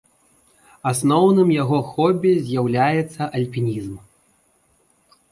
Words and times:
Асноўным 0.91 1.49
яго 1.55 1.77
хобі 1.89 2.31
з'яўляецца 2.45 3.27
альпінізм. 3.41 3.93